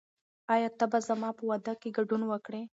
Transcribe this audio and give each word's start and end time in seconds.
آیا 0.53 0.69
ته 0.79 0.85
به 0.91 0.99
زما 1.07 1.29
په 1.37 1.43
واده 1.49 1.73
کې 1.81 1.89
ګډون 1.97 2.21
وکړې؟ 2.27 2.61